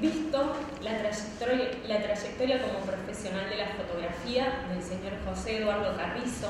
[0.00, 6.48] visto la trayectoria, como profesional de la fotografía del señor José Eduardo Carrizo,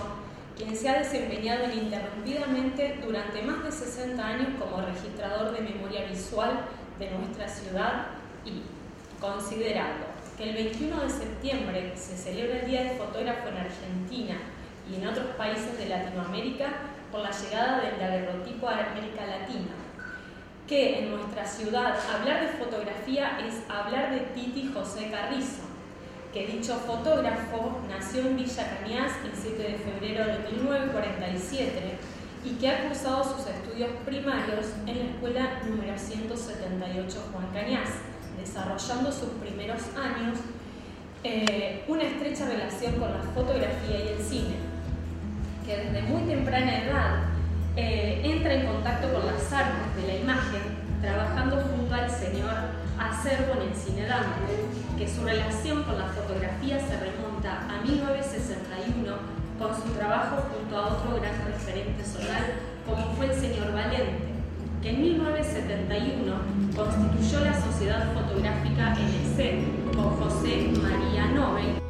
[0.59, 6.67] quien se ha desempeñado ininterrumpidamente durante más de 60 años como registrador de memoria visual
[6.99, 8.09] de nuestra ciudad
[8.45, 8.61] y
[9.19, 10.05] considerando
[10.37, 14.37] que el 21 de septiembre se celebra el Día del Fotógrafo en Argentina
[14.87, 16.73] y en otros países de Latinoamérica
[17.11, 19.80] por la llegada del daguerrotipo a América Latina,
[20.71, 25.63] que en nuestra ciudad hablar de fotografía es hablar de Titi José Carrizo,
[26.33, 31.99] que dicho fotógrafo nació en Villa Cañas el 7 de febrero de 1947
[32.45, 37.89] y que ha cursado sus estudios primarios en la escuela número 178 Juan Cañas,
[38.39, 40.39] desarrollando sus primeros años
[41.25, 44.55] eh, una estrecha relación con la fotografía y el cine,
[45.67, 47.31] que desde muy temprana edad
[47.77, 48.10] eh,
[48.51, 50.63] entra en contacto con las artes de la imagen,
[51.01, 52.51] trabajando junto al señor
[52.99, 54.67] Acerbo en el cine Dante,
[54.99, 59.17] que su relación con la fotografía se remonta a 1961
[59.59, 62.43] con su trabajo junto a otro gran referente solar
[62.87, 64.19] como fue el señor Valente,
[64.83, 66.35] que en 1971
[66.75, 71.90] constituyó la Sociedad Fotográfica NC con José María Nobel